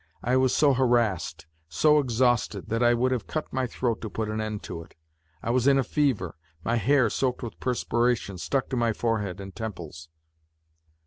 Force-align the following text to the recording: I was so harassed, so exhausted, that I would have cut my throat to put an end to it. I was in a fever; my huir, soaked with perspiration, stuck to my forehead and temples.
I 0.23 0.35
was 0.35 0.51
so 0.55 0.73
harassed, 0.73 1.45
so 1.69 1.99
exhausted, 1.99 2.69
that 2.69 2.81
I 2.81 2.95
would 2.95 3.11
have 3.11 3.27
cut 3.27 3.53
my 3.53 3.67
throat 3.67 4.01
to 4.01 4.09
put 4.09 4.29
an 4.31 4.41
end 4.41 4.63
to 4.63 4.81
it. 4.81 4.95
I 5.43 5.51
was 5.51 5.67
in 5.67 5.77
a 5.77 5.83
fever; 5.83 6.37
my 6.63 6.79
huir, 6.79 7.07
soaked 7.11 7.43
with 7.43 7.59
perspiration, 7.59 8.39
stuck 8.39 8.67
to 8.69 8.75
my 8.75 8.93
forehead 8.93 9.39
and 9.39 9.55
temples. 9.55 10.09